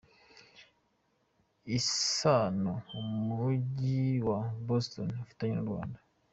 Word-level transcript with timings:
Isano 1.77 2.73
Umujyi 2.99 4.03
wa 4.27 4.39
Bositoni 4.65 5.11
ufitanye 5.23 5.53
n’u 5.55 5.65
Rwanda 5.69 5.99